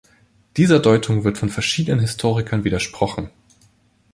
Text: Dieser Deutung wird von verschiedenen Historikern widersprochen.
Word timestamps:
Dieser 0.57 0.79
Deutung 0.79 1.23
wird 1.25 1.37
von 1.37 1.51
verschiedenen 1.51 1.99
Historikern 1.99 2.63
widersprochen. 2.63 3.29